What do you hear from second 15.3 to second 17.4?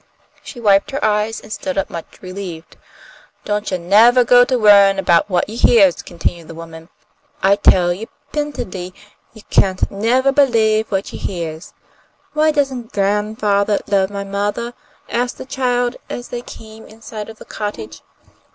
the child, as they came in sight of